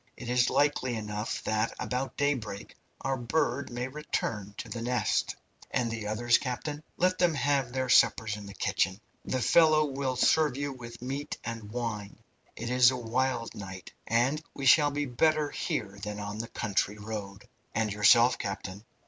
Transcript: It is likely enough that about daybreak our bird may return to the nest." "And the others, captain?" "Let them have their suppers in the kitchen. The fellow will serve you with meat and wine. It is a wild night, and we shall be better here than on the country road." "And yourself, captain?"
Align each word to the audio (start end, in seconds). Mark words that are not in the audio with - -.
It 0.17 0.29
is 0.29 0.49
likely 0.49 0.95
enough 0.95 1.43
that 1.43 1.75
about 1.79 2.17
daybreak 2.17 2.75
our 3.01 3.15
bird 3.17 3.69
may 3.69 3.87
return 3.87 4.55
to 4.57 4.67
the 4.67 4.81
nest." 4.81 5.35
"And 5.69 5.91
the 5.91 6.07
others, 6.07 6.39
captain?" 6.39 6.81
"Let 6.97 7.19
them 7.19 7.35
have 7.35 7.71
their 7.71 7.87
suppers 7.87 8.35
in 8.35 8.47
the 8.47 8.55
kitchen. 8.55 8.99
The 9.25 9.39
fellow 9.43 9.85
will 9.85 10.15
serve 10.15 10.57
you 10.57 10.73
with 10.73 11.03
meat 11.03 11.37
and 11.43 11.69
wine. 11.71 12.17
It 12.55 12.71
is 12.71 12.89
a 12.89 12.97
wild 12.97 13.53
night, 13.53 13.93
and 14.07 14.41
we 14.55 14.65
shall 14.65 14.89
be 14.89 15.05
better 15.05 15.51
here 15.51 15.99
than 16.01 16.19
on 16.19 16.39
the 16.39 16.47
country 16.47 16.97
road." 16.97 17.47
"And 17.75 17.93
yourself, 17.93 18.39
captain?" 18.39 18.83